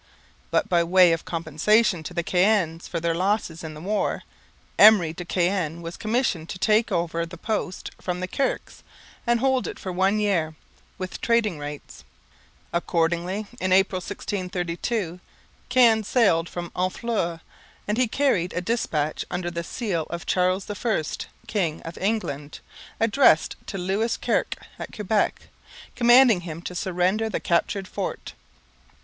[0.49, 4.23] But, by way of compensation to the Caens for their losses in the war,
[4.79, 8.81] Emery de Caen was commissioned to take over the post from the Kirkes
[9.27, 10.55] and hold it for one year,
[10.97, 12.03] with trading rights.
[12.73, 15.19] Accordingly, in April 1632,
[15.69, 17.41] Caen sailed from Honfleur;
[17.87, 21.03] and he carried a dispatch under the seal of Charles I,
[21.45, 22.59] king of England,
[22.99, 25.49] addressed to Lewis Kirke at Quebec,
[25.95, 28.33] commanding him to surrender the captured fort.